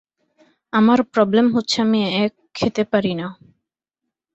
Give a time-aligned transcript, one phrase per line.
[0.73, 3.27] আমার প্রবলেম হচ্ছে আমি এক খেতে পারি না।